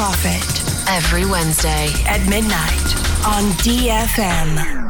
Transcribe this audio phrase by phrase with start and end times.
[0.00, 2.86] Profit every Wednesday at midnight
[3.26, 4.80] on DFM.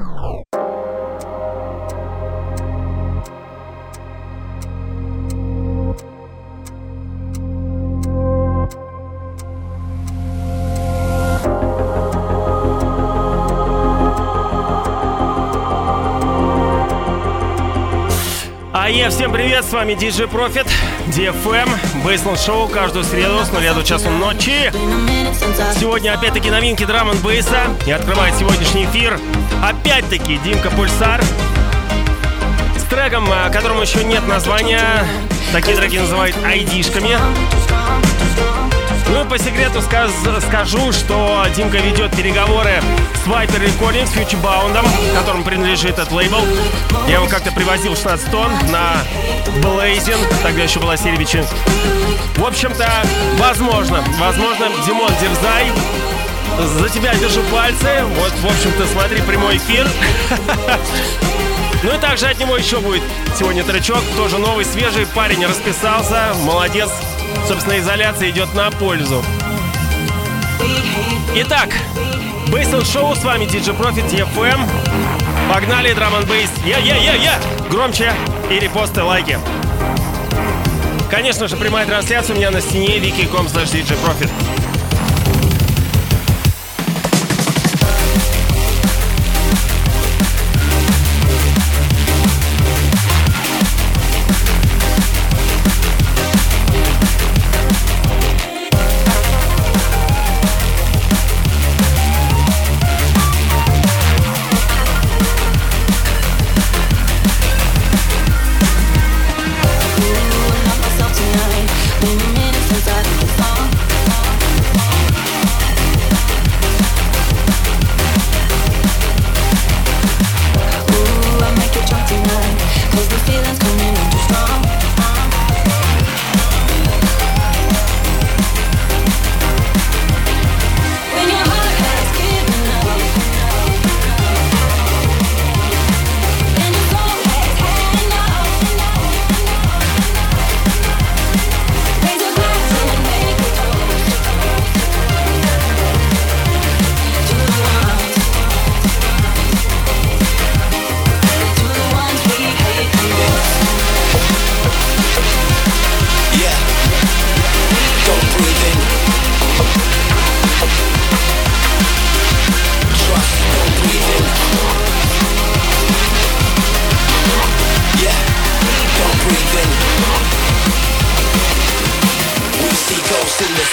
[18.73, 20.69] А я всем привет, с вами DJ Profit,
[21.09, 21.69] DFM,
[22.05, 24.73] Бейсленд Шоу каждую среду с нуля до часу ночи.
[25.79, 29.21] Сегодня опять-таки новинки драм н бейса и открывает сегодняшний эфир
[29.63, 31.21] опять-таки Димка Пульсар
[32.79, 34.83] с треком, которому еще нет названия.
[35.53, 37.19] Такие треки называют айдишками.
[39.13, 42.81] Ну и по секрету скажу, что Димка ведет переговоры
[43.31, 44.77] Viper Recordings, Futurebound,
[45.15, 46.45] которому принадлежит этот лейбл.
[47.07, 49.05] Я его как-то привозил в 16 тонн на
[49.63, 51.17] Blazing, тогда еще была серия.
[52.37, 52.91] В общем-то,
[53.39, 55.71] возможно, возможно, Димон, дерзай.
[56.81, 58.03] За тебя держу пальцы.
[58.17, 59.87] Вот, в общем-то, смотри прямой эфир.
[61.83, 63.03] Ну и также от него еще будет
[63.39, 66.91] сегодня тречок, тоже новый, свежий, парень расписался, молодец.
[67.49, 69.25] Собственно, изоляция идет на пользу.
[71.37, 71.71] Итак,
[72.51, 74.61] Бейсл Шоу, с вами DJ Profit DFM.
[75.53, 76.51] Погнали, драм н бейс.
[76.65, 77.39] Я-я-я-я!
[77.71, 78.13] Громче
[78.51, 79.39] и репосты, лайки.
[81.09, 83.71] Конечно же, прямая трансляция у меня на стене wiki.com slash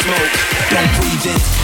[0.07, 0.31] smoke.
[0.69, 1.56] Don't breathe in.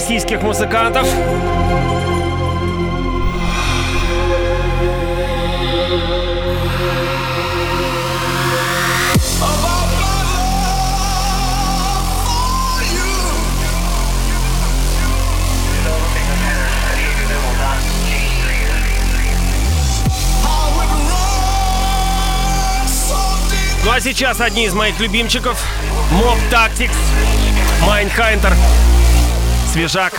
[0.00, 1.06] Российских музыкантов.
[23.84, 25.62] Ну а сейчас одни из моих любимчиков.
[26.10, 26.96] Mob Tactics,
[27.82, 28.56] Mindhunter,
[29.72, 30.12] Свежак.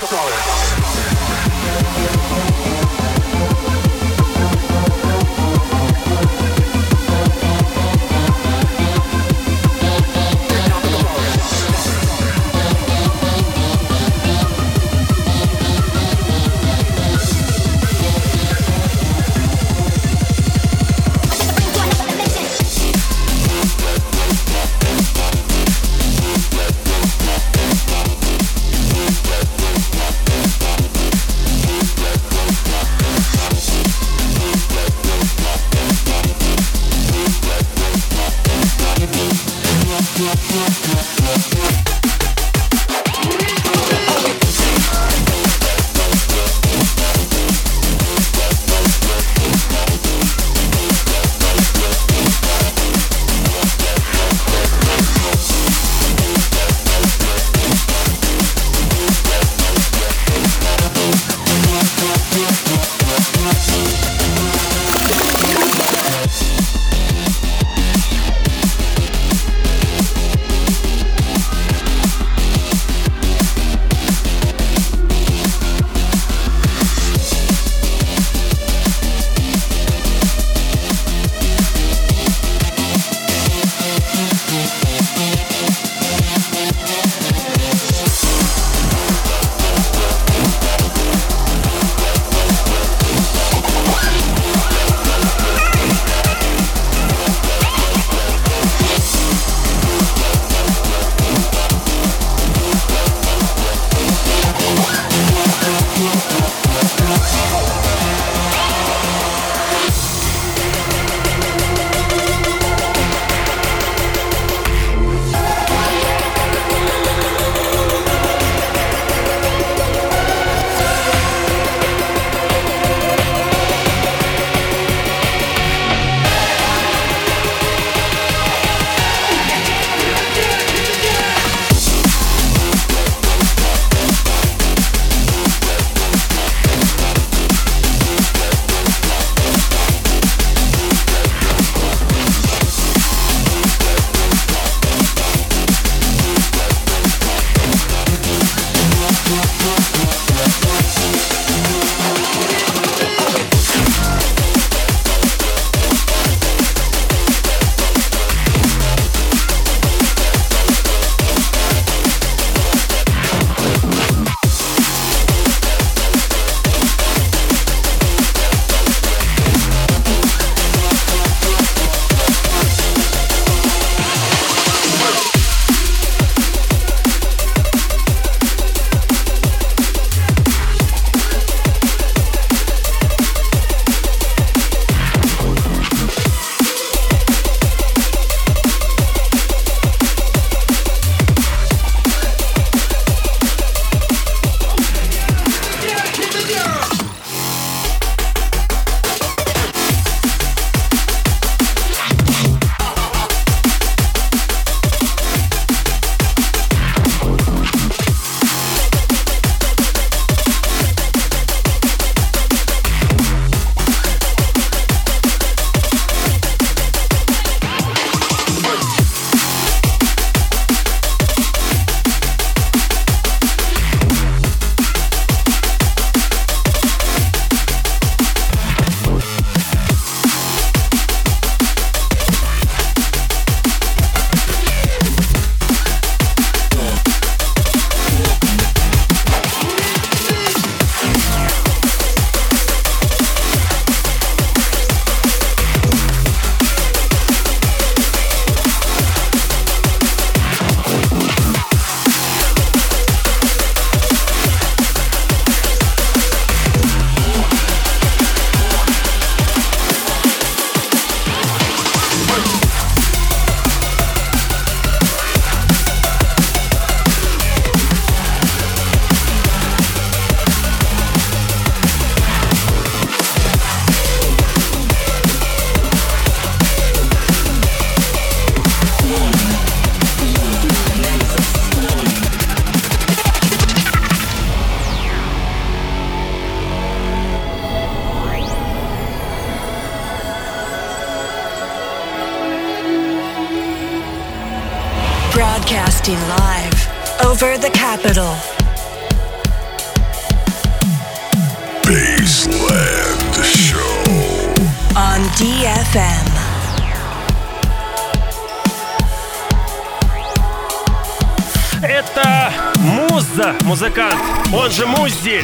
[313.31, 314.21] Муза, музыкант.
[314.52, 315.42] Он же Муззи.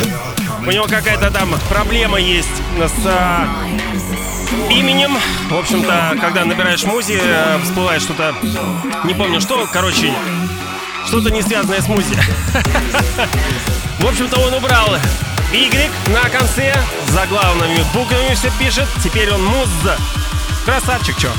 [0.59, 3.47] У него какая-то там проблема есть с а,
[4.69, 5.17] именем.
[5.49, 8.35] В общем-то, когда набираешь Музи, э, всплывает что-то...
[9.05, 9.65] Не помню что.
[9.71, 10.13] Короче,
[11.05, 12.13] что-то не связанное с Музи.
[13.99, 14.97] В общем-то, он убрал
[15.53, 16.75] Y на конце.
[17.07, 18.87] За главными буквами все пишет.
[19.01, 19.97] Теперь он Муза.
[20.65, 21.31] Красавчик, чё?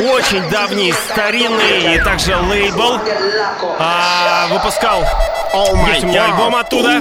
[0.00, 2.98] Очень давний, старинный и также лейбл.
[3.78, 5.04] А, выпускал
[5.88, 6.98] есть у меня альбом оттуда.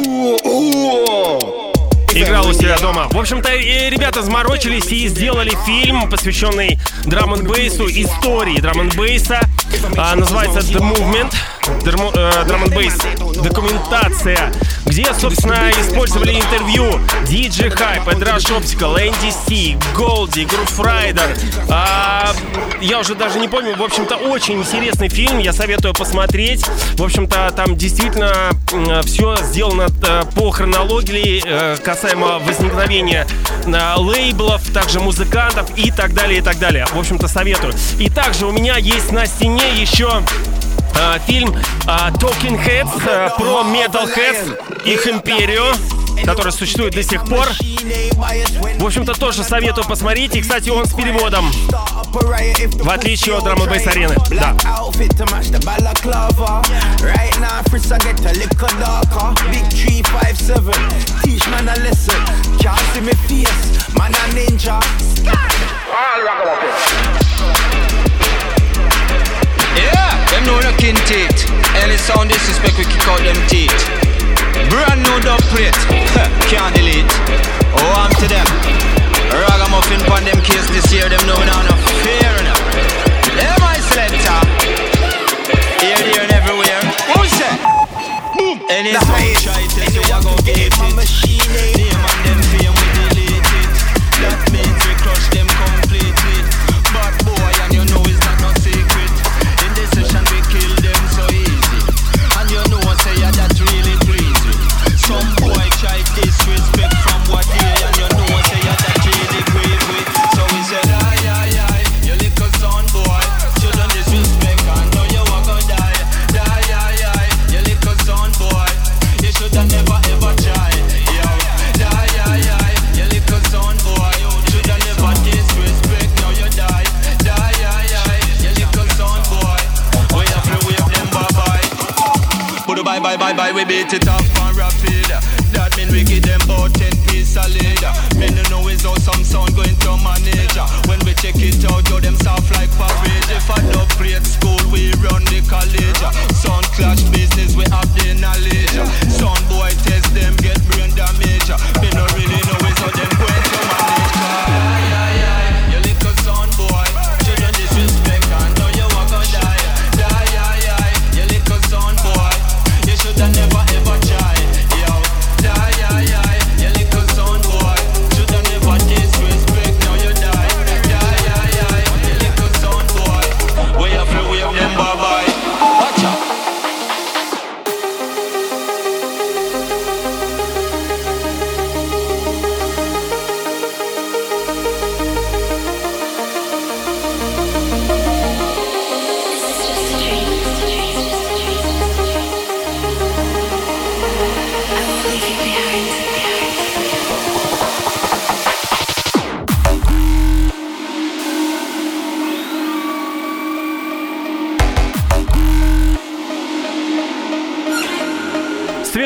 [2.12, 3.08] Играл у себя дома.
[3.12, 9.42] В общем-то, ребята заморочились и сделали фильм, посвященный драм н бейсу истории драм н бейса
[9.98, 11.34] а, называется The Movement,
[11.70, 14.52] And Bass, документация,
[14.86, 16.84] где, собственно, использовали интервью
[17.26, 21.40] DJ Hype, Эдраш Optical, NDC, Голди, Groove Rider.
[21.70, 22.34] А,
[22.82, 26.66] я уже даже не помню, в общем-то, очень интересный фильм, я советую посмотреть.
[26.96, 28.34] В общем-то, там действительно
[29.04, 33.26] все сделано э, по хронологии э, касаемо возникновения
[33.66, 36.86] э, лейблов, также музыкантов и так далее, и так далее.
[36.86, 37.74] В общем-то, советую.
[38.00, 40.59] И также у меня есть на стене еще э,
[41.26, 45.74] фильм э, Talking Heads э, про Metalheads, их империю
[46.26, 47.48] который существует до сих пор.
[48.80, 50.36] В общем-то, тоже советую посмотреть.
[50.36, 51.50] И, кстати, он с переводом.
[52.12, 54.16] В отличие от драм бейс арены.
[54.30, 54.56] Да.
[65.24, 67.19] Yeah,
[70.40, 71.52] them know no kin teeth.
[71.76, 73.76] Any sound disrespect, we kick out them teeth.
[74.72, 75.76] Brand new dub plate,
[76.48, 77.12] can't delete.
[77.76, 78.48] Oh, I'm to them.
[79.36, 82.64] Ragamuffin pon them case this year, them know now no fear enough.
[83.36, 84.40] They're my selector.
[85.84, 86.82] Here, there, and everywhere.
[87.16, 87.60] Who's that?
[88.38, 88.60] Boom.
[88.70, 90.74] Any song try to say I go get it.
[90.80, 92.69] Name and them fame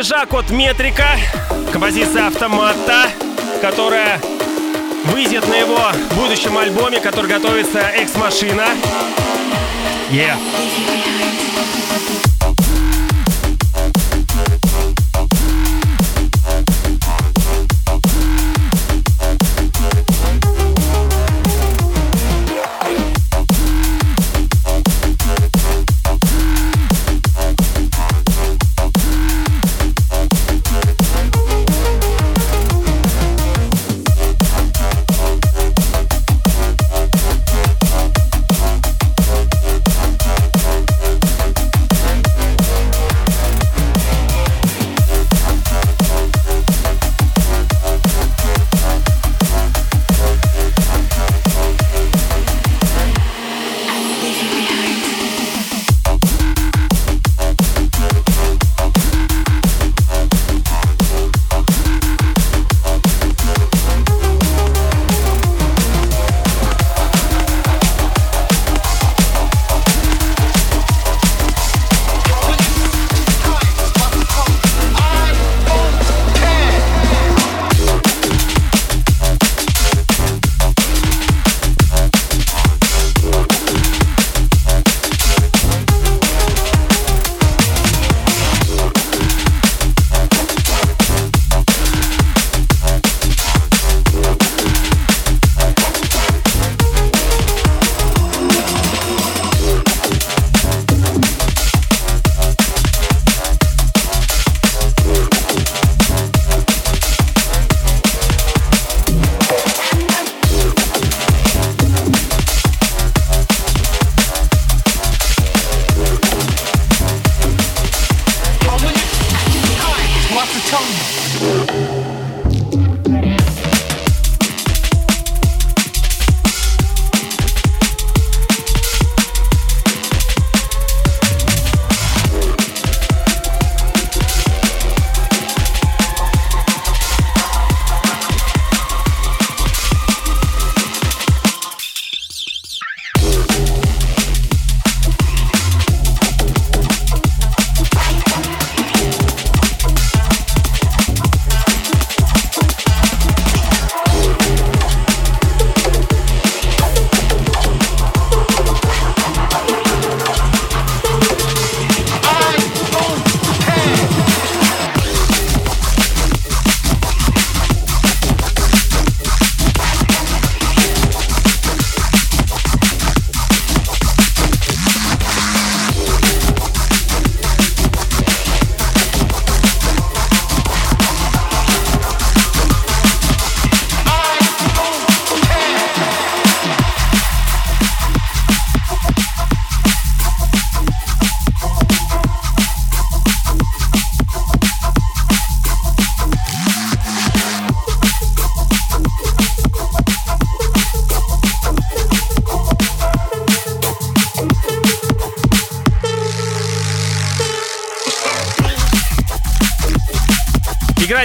[0.04, 1.08] Свежак от Метрика,
[1.72, 3.06] композиция «Автомата»,
[3.62, 4.20] которая
[5.06, 5.80] выйдет на его
[6.16, 8.66] будущем альбоме, который готовится «Экс-машина».
[10.12, 10.36] Yeah.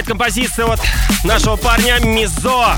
[0.09, 0.79] Композиция от
[1.23, 2.75] нашего парня Мизо.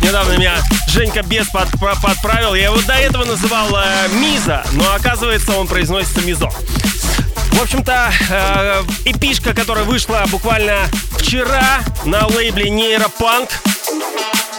[0.00, 1.68] Недавно меня Женька Бес под,
[2.00, 2.54] подправил.
[2.54, 6.48] Я его до этого называл э, Миза, но оказывается он произносится Мизо.
[6.48, 10.86] В общем-то, э, эпишка, которая вышла буквально
[11.18, 13.50] вчера на лейбле Нейропанк.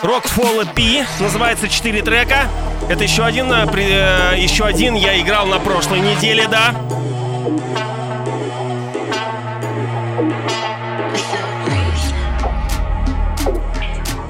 [0.04, 1.06] Rockfall EP.
[1.22, 2.50] Называется 4 трека.
[2.90, 6.76] Это еще один, э, э, еще один я играл на прошлой неделе, да.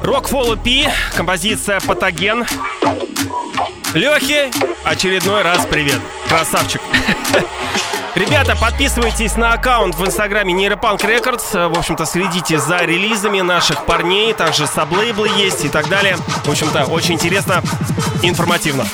[0.03, 2.43] Rockfall EP, композиция «Патоген».
[3.93, 4.49] Лехи,
[4.83, 5.99] очередной раз привет.
[6.27, 6.81] Красавчик.
[8.15, 11.69] Ребята, подписывайтесь на аккаунт в инстаграме Нейропанк Records.
[11.69, 14.33] В общем-то, следите за релизами наших парней.
[14.33, 16.17] Также саблейблы есть и так далее.
[16.45, 17.61] В общем-то, очень интересно,
[18.23, 18.85] информативно.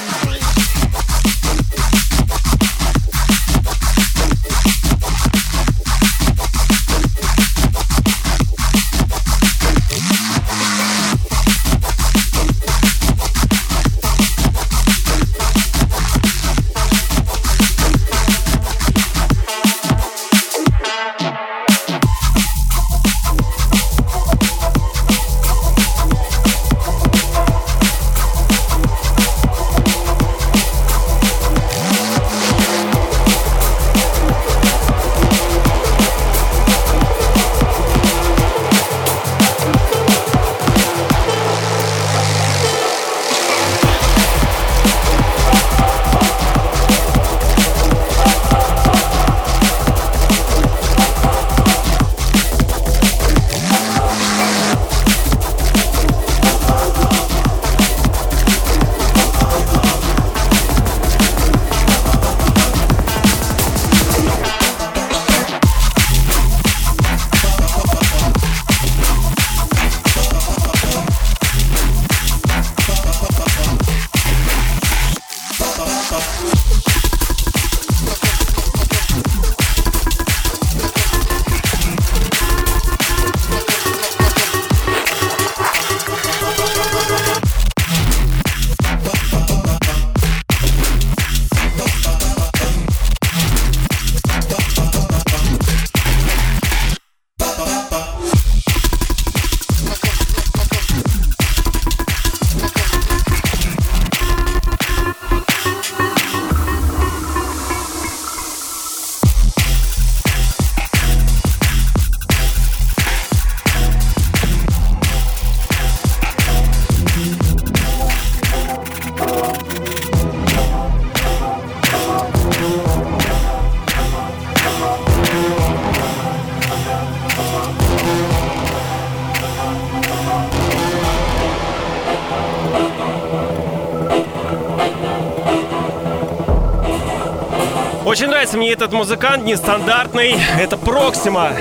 [138.77, 140.35] Этот музыкант, нестандартный.
[140.59, 141.51] Это Проксима.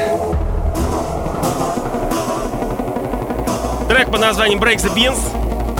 [3.88, 5.18] Трек под названием Break the Beans.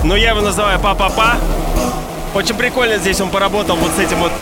[0.03, 1.37] Но я его называю Па-Па-Па.
[2.35, 4.33] Очень прикольно здесь он поработал вот с этим вот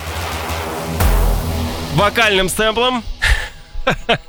[1.94, 3.02] вокальным сэмплом.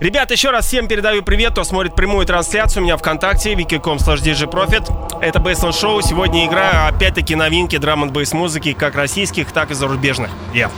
[0.00, 4.22] Ребят, еще раз всем передаю привет, кто смотрит прямую трансляцию у меня ВКонтакте, wiki.com slash
[4.22, 5.20] djprofit.
[5.20, 6.00] Это Baseline Show.
[6.02, 10.30] Сегодня игра, опять-таки, новинки драм н бейс музыки, как российских, так и зарубежных.
[10.54, 10.70] Yeah.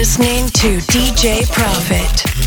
[0.00, 2.39] Listening to DJ Profit.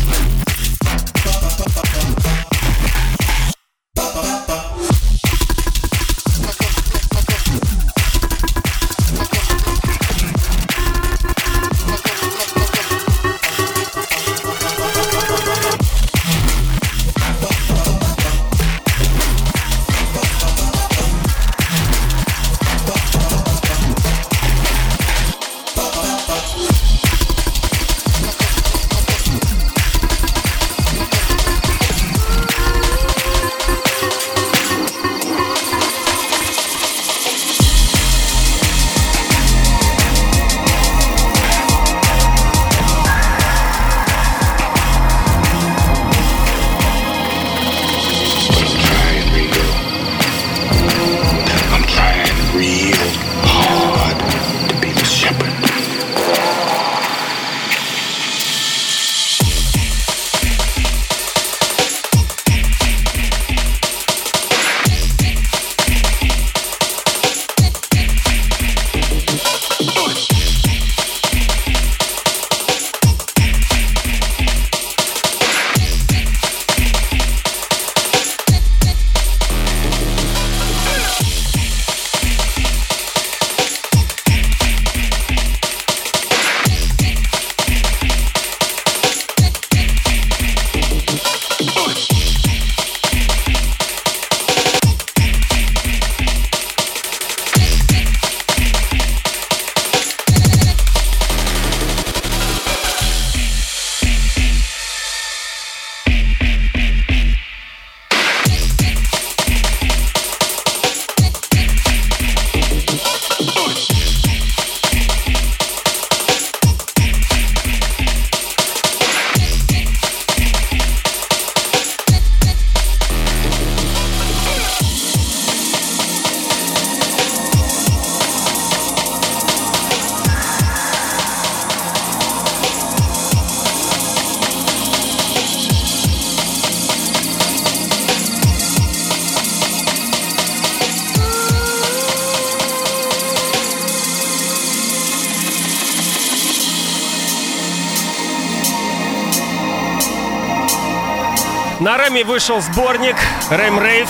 [152.26, 153.16] Вышел сборник
[153.50, 154.08] Рэм Рейв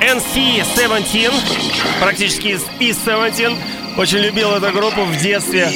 [0.00, 1.32] NC-17,
[2.00, 2.48] практически
[2.80, 3.56] из 17
[3.96, 5.72] Очень любил эту группу в детстве.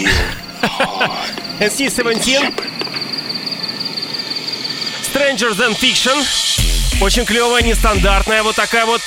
[1.60, 2.54] NC-17
[5.12, 6.24] Stranger Than Fiction.
[7.00, 9.00] Очень клевая, нестандартная вот такая вот.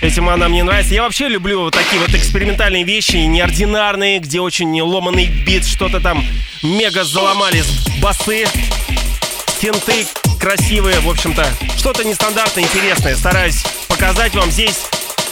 [0.00, 0.94] Этим она мне нравится.
[0.94, 6.24] Я вообще люблю вот такие вот экспериментальные вещи, неординарные, где очень ломанный бит, что-то там
[6.62, 7.64] мега заломали
[8.00, 8.46] басы
[9.60, 10.06] синты
[10.46, 11.44] красивые, в общем-то,
[11.76, 13.16] что-то нестандартное, интересное.
[13.16, 14.86] Стараюсь показать вам здесь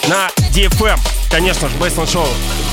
[0.08, 0.98] на DFM.
[1.30, 2.63] Конечно же, Baseline Show.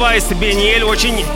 [0.00, 1.26] Лавайс и Бениэль очень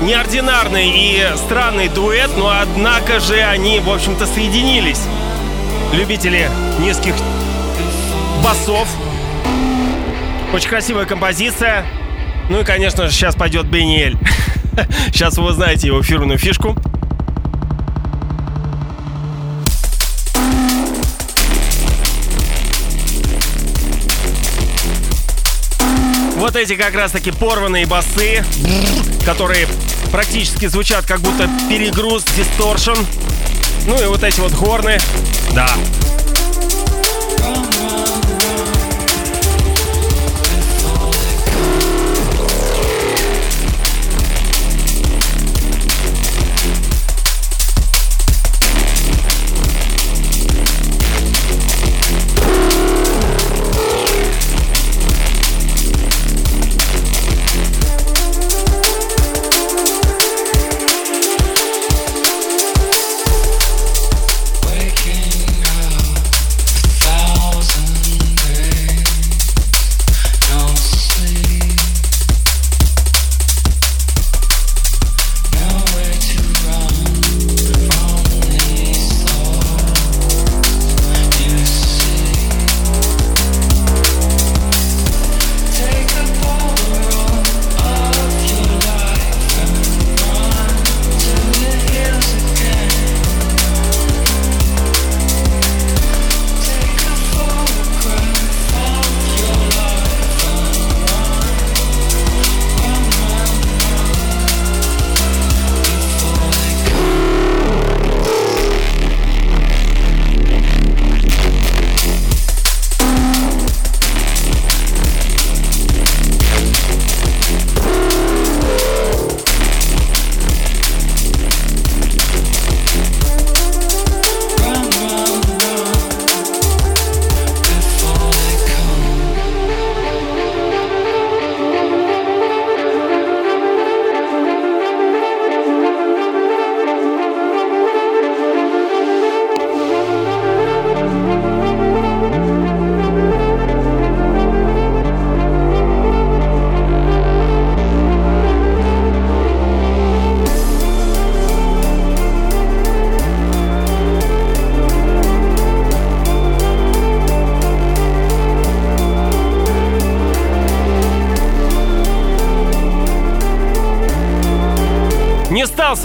[0.00, 5.02] неординарный и странный дуэт, но однако же они, в общем-то, соединились.
[5.92, 7.14] Любители низких
[8.42, 8.88] басов.
[10.54, 11.84] Очень красивая композиция.
[12.48, 14.16] Ну и, конечно же, сейчас пойдет Бениэль.
[15.12, 16.76] Сейчас вы узнаете его фирменную фишку.
[26.50, 28.44] Вот эти как раз таки порванные басы,
[29.24, 29.68] которые
[30.10, 32.98] практически звучат как будто перегруз, дисторшн.
[33.86, 34.98] Ну и вот эти вот горны.
[35.54, 35.70] Да,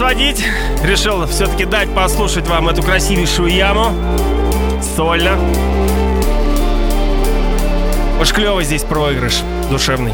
[0.06, 0.44] стал сводить.
[0.84, 3.92] Решил все-таки дать послушать вам эту красивейшую яму.
[4.94, 5.38] Сольно.
[8.20, 9.42] Уж клевый здесь проигрыш.
[9.70, 10.12] Душевный.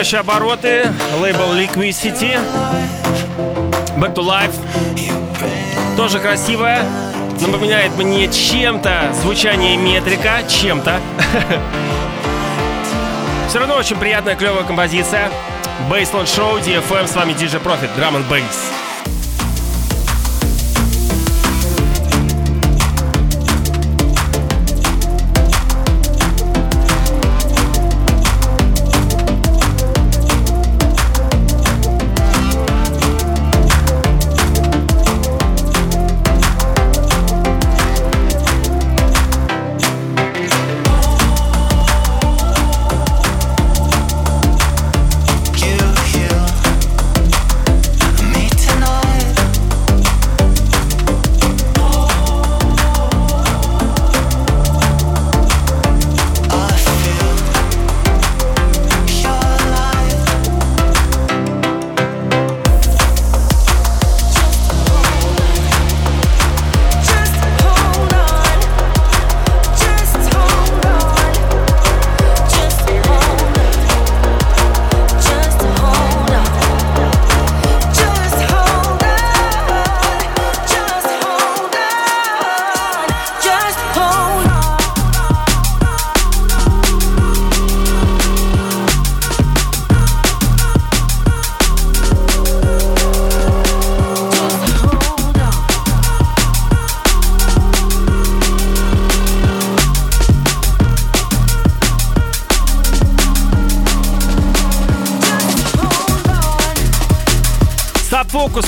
[0.00, 0.90] Набирающий обороты,
[1.20, 2.40] лейбл Liquidity,
[3.98, 4.54] Back to Life,
[5.94, 6.82] тоже красивая,
[7.46, 11.00] напоминает мне чем-то звучание метрика, чем-то.
[13.48, 15.28] Все равно очень приятная, клевая композиция.
[15.90, 18.79] Baseline Show, DFM, с вами DJ Profit, Drum and Bass.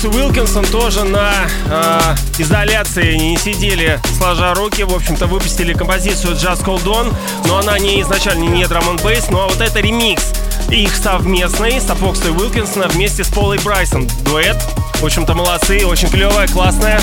[0.03, 1.33] Фокус и Уилкинсон тоже на
[1.67, 2.01] э,
[2.39, 4.83] изоляции не сидели сложа руки.
[4.83, 7.15] В общем-то, выпустили композицию Just Called On,
[7.47, 10.33] но она не изначально не драм н бейс, а вот это ремикс
[10.71, 14.09] их совместный Сапокса и Уилкинсона вместе с Полой Брайсон.
[14.25, 14.57] Дуэт.
[15.01, 17.01] В общем-то, молодцы, очень клевая, классная.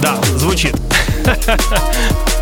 [0.00, 0.76] Да, звучит.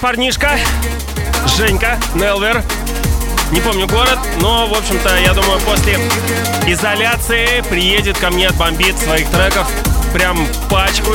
[0.00, 0.58] парнишка,
[1.56, 2.62] Женька Нелвер.
[3.50, 5.98] Не помню город, но, в общем-то, я думаю, после
[6.66, 9.70] изоляции приедет ко мне отбомбит своих треков
[10.12, 11.12] прям пачку.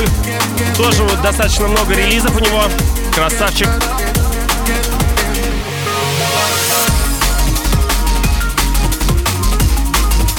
[0.78, 2.64] Тоже вот достаточно много релизов у него.
[3.14, 3.70] красавчик.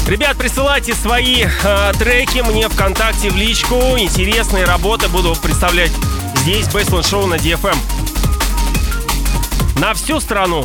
[0.07, 3.77] Ребят, присылайте свои э, треки мне ВКонтакте в личку.
[3.97, 5.93] Интересные работы буду представлять
[6.37, 7.77] здесь, Бейсленд Шоу на DFM.
[9.77, 10.65] На всю страну.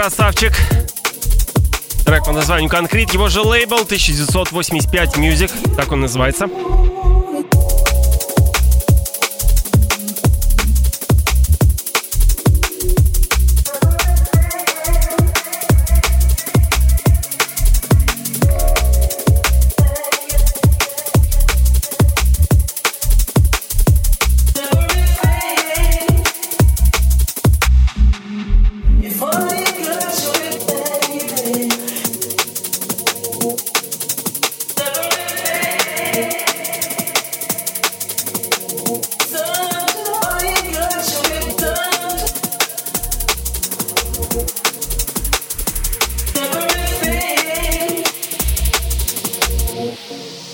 [0.00, 0.52] Красавчик.
[2.06, 3.12] Трек по названию «Конкрет».
[3.12, 6.48] Его же лейбл 1985 Music, так он называется.
[49.78, 50.47] Música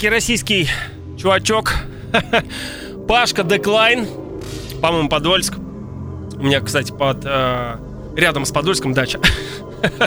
[0.00, 0.68] опять-таки российский
[1.18, 1.74] чувачок.
[3.08, 4.06] Пашка Деклайн.
[4.80, 5.58] По-моему, Подольск.
[5.58, 7.76] У меня, кстати, под э,
[8.16, 9.20] рядом с Подольском дача.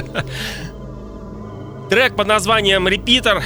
[1.90, 3.44] Трек под названием «Репитер»,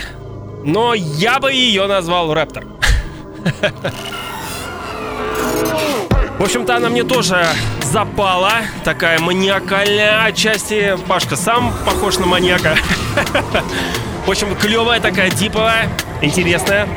[0.64, 2.64] но я бы ее назвал «Рэптор».
[6.40, 7.46] В общем-то, она мне тоже
[7.82, 8.54] запала.
[8.86, 10.98] Такая маниакальная отчасти.
[11.08, 12.78] Пашка сам похож на маньяка.
[14.26, 15.90] В общем, клевая такая, диповая,
[16.22, 16.88] интересная.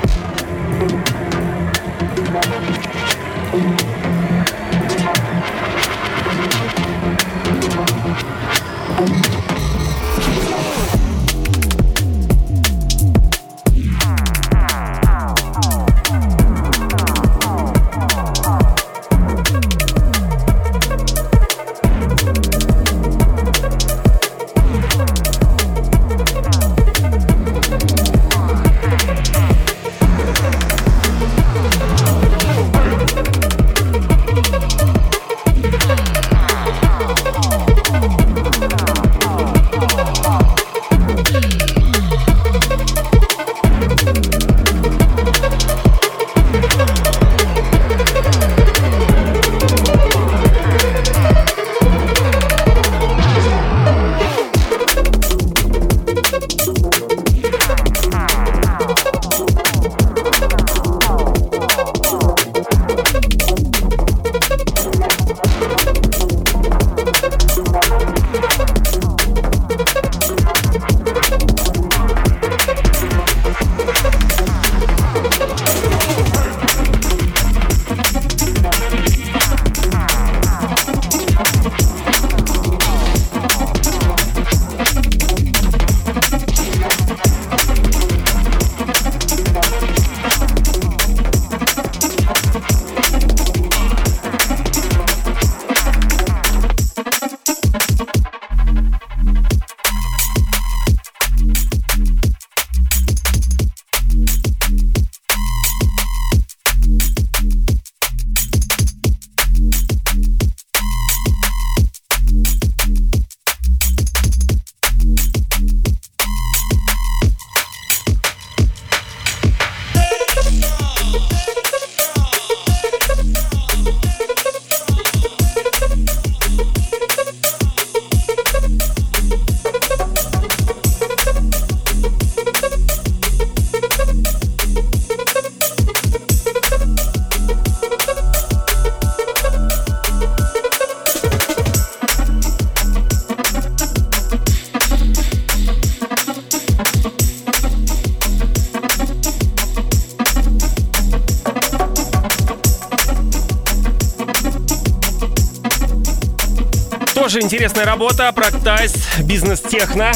[158.00, 158.94] Работа, Практайс,
[159.24, 160.10] бизнес-техно.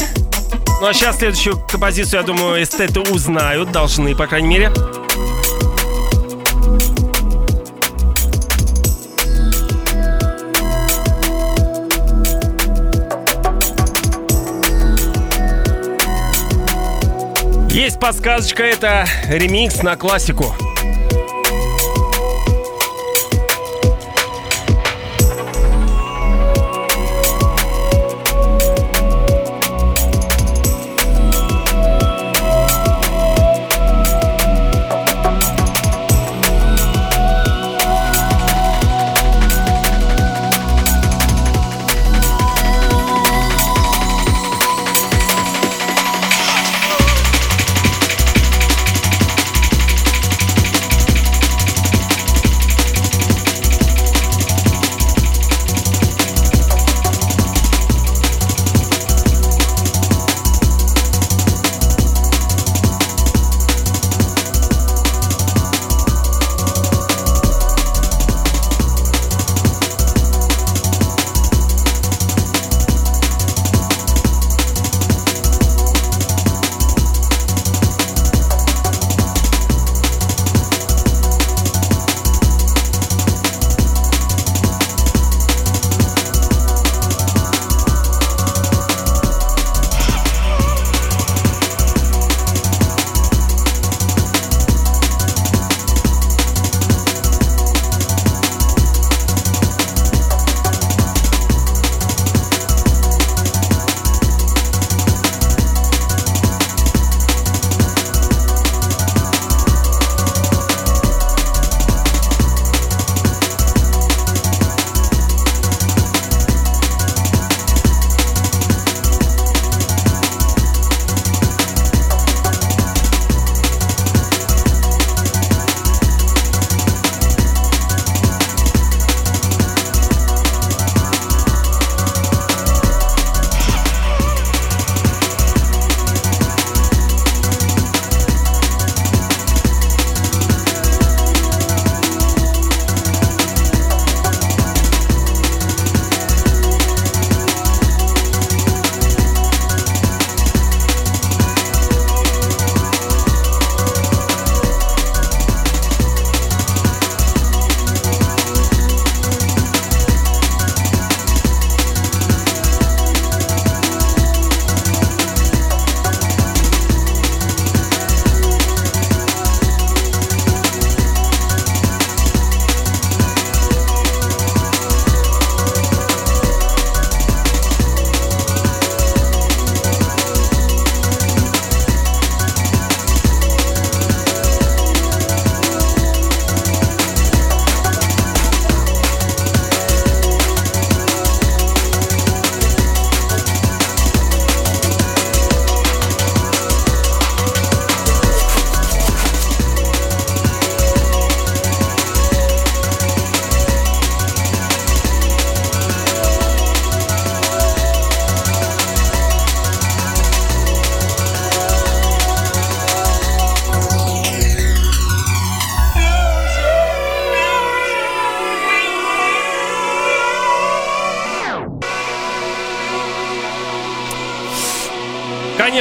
[0.81, 4.71] Ну а сейчас следующую композицию, я думаю, эстеты узнают, должны, по крайней мере.
[17.69, 20.55] Есть подсказочка, это ремикс на классику.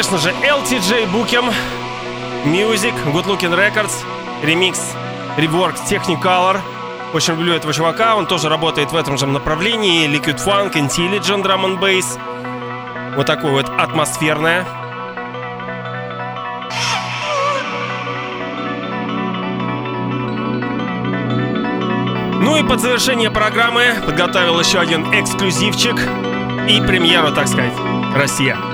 [0.05, 1.51] Конечно же, LTJ Bookem,
[2.45, 3.93] Music, Good Looking Records,
[4.43, 4.93] ремикс,
[5.39, 6.61] реворк Technicolor.
[7.15, 10.07] Очень люблю этого чувака, он тоже работает в этом же направлении.
[10.07, 12.19] Liquid Funk, Intelligent Drum and Bass.
[13.17, 14.67] Вот такое вот атмосферное.
[22.43, 25.97] Ну и под завершение программы подготовил еще один эксклюзивчик
[26.69, 27.73] и премьеру, так сказать,
[28.15, 28.74] Россия.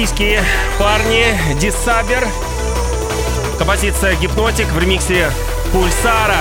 [0.00, 0.42] Российские
[0.78, 1.26] парни.
[1.60, 2.26] Дисабер.
[3.58, 5.30] Композиция «Гипнотик» в ремиксе
[5.72, 6.38] «Пульсара».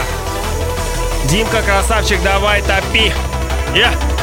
[1.25, 3.11] Димка, красавчик, давай топи.
[3.75, 4.18] Yeah.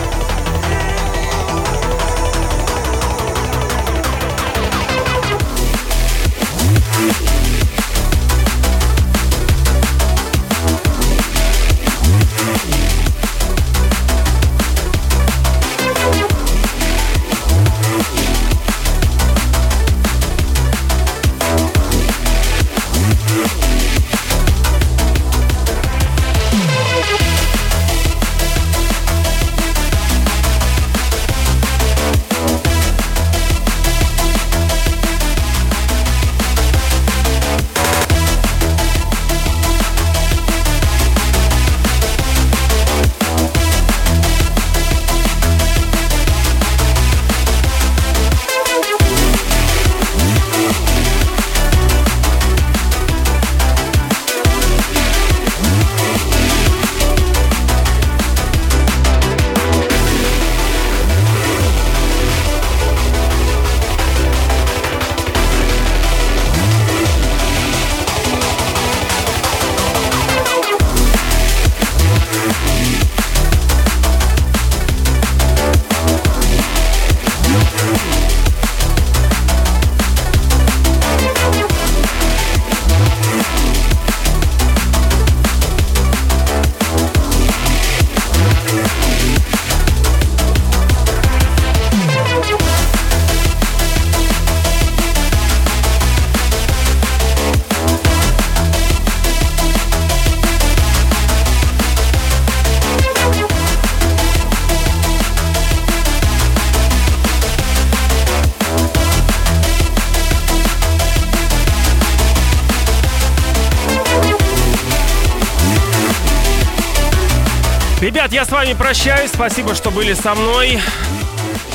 [118.66, 119.30] Вами прощаюсь.
[119.32, 120.80] Спасибо, что были со мной.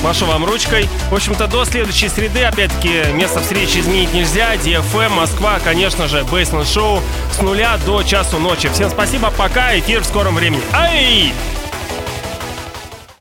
[0.04, 0.90] Машу вам ручкой.
[1.10, 4.56] В общем-то, до следующей среды, опять-таки, место встречи изменить нельзя.
[4.56, 8.68] DFM, Москва, конечно же, Бейсмент Шоу с нуля до часу ночи.
[8.74, 10.64] Всем спасибо, пока, эфир в скором времени.
[10.74, 11.34] Ай!